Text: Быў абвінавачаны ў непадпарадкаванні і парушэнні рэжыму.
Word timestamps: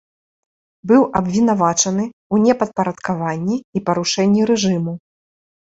Быў 0.91 1.01
абвінавачаны 1.19 2.05
ў 2.07 2.35
непадпарадкаванні 2.47 3.57
і 3.77 3.85
парушэнні 3.93 4.41
рэжыму. 4.55 4.99